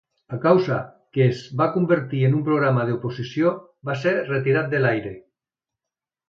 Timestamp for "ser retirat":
4.07-4.73